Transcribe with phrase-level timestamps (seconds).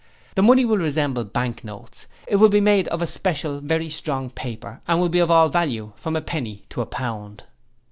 [0.33, 2.07] The money will resemble bank notes.
[2.25, 5.49] It will be made of a special very strong paper, and will be of all
[5.49, 7.43] value, from a penny to a pound.